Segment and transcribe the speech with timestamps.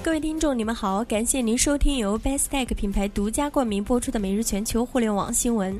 [0.00, 5.78] 各位听众，你们好，感谢您收听由 Bestech 品牌独家冠名播出的每日全球互联网新闻。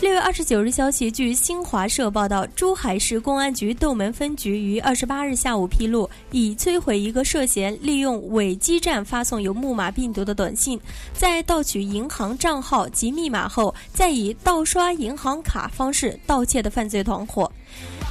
[0.00, 10.78] 六月二十九日消息，据新华社报道，珠海市公安局斗门分局于二十八日下午披露，已摧毁一个涉嫌利用伪基站发送有木马病毒的短信，
[11.14, 17.50] 在盗取银行账号及密码后，再以盗刷银行卡方式盗窃的犯罪团伙。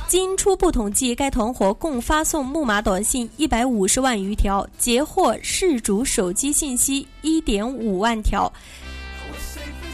[0.08, 8.52] 经初步统计，该团伙共发送木马短信一百五十万余条，截获事主手机信息一点五万条，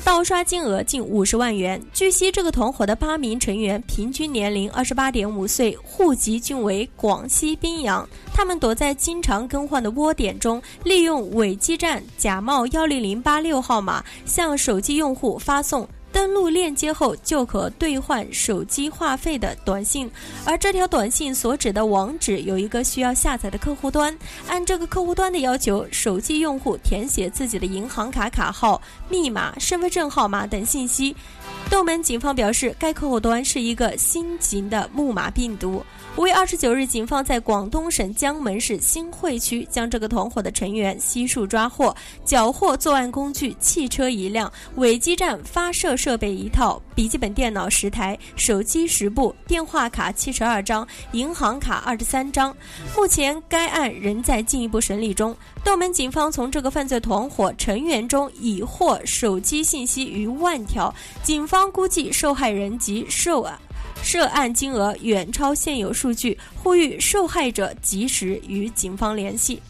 [0.03, 1.81] 盗刷金额近五十万元。
[1.93, 8.07] 据悉，这个团伙的八名成员平均年龄二十八点五岁，户籍均为广西宾阳。
[8.34, 15.87] 他们躲在经常更换的窝点中，利用伪基站假冒幺零零八六号码，向手机用户发送。
[16.11, 20.09] 登录链接后就可兑换手机话费的短信，
[20.45, 24.15] 而这条短信所指的网址有一个需要下载的客户端，
[24.47, 31.15] 按这个客户端的要求，手机用户填写自己的银行卡卡号、密码、身份证号码等信息。
[31.70, 35.84] 斗门警方表示，该客户端是一个新型的木马病毒。
[36.17, 41.95] 五月二十九日，警方在广东省江门市新会区将这个团伙的成员悉数抓获，
[42.26, 52.55] 缴获作案工具汽车一辆、伪基站发射设备一套、笔记本电脑十台、手机十部、电话卡七十二张、银行卡二十三张。
[52.95, 55.35] 目前，该案仍在进一步审理中。
[55.63, 63.60] 斗门警方从这个犯罪团伙成员中已获手机信息逾万条，警方估计受害人及受啊。
[64.02, 69.62] 涉案金额远超现有数据，呼吁受害者及时与警方联系。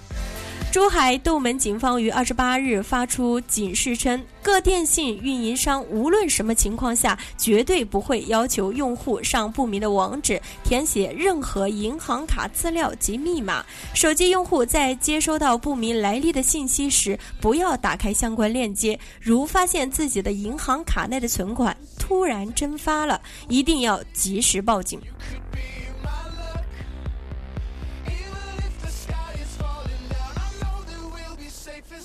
[0.71, 13.65] 珠海斗门警方于二十八日发出警示称，各电信运营商无论什么情况下，绝对不会要求用户上不明的网址填写任何银行卡资料及密码。
[13.93, 18.97] 手机用户在接收到不明来历的信息时，不要打开相关链接。
[19.19, 24.97] 如发现自己的银行卡内的存款突然蒸发了，一定要及时报警。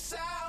[0.06, 0.45] sound.